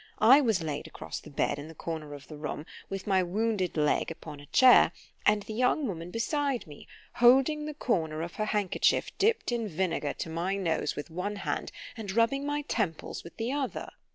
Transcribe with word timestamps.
I 0.17 0.41
was 0.41 0.63
laid 0.63 0.87
across 0.87 1.19
the 1.19 1.29
bed 1.29 1.59
in 1.59 1.67
the 1.67 1.75
corner 1.75 2.15
of 2.15 2.27
the 2.27 2.35
room, 2.35 2.65
with 2.89 3.05
my 3.05 3.21
wounded 3.21 3.77
leg 3.77 4.09
upon 4.09 4.39
a 4.39 4.47
chair, 4.47 4.91
and 5.27 5.43
the 5.43 5.53
young 5.53 5.85
woman 5.87 6.09
beside 6.09 6.65
me, 6.65 6.87
holding 7.13 7.65
the 7.67 7.75
corner 7.75 8.23
of 8.23 8.37
her 8.37 8.45
handkerchief 8.45 9.15
dipp'd 9.19 9.51
in 9.51 9.67
vinegar 9.67 10.13
to 10.13 10.29
my 10.31 10.55
nose 10.55 10.95
with 10.95 11.11
one 11.11 11.35
hand, 11.35 11.71
and 11.95 12.13
rubbing 12.13 12.47
my 12.47 12.63
temples 12.63 13.23
with 13.23 13.37
the 13.37 13.53
other. 13.53 13.91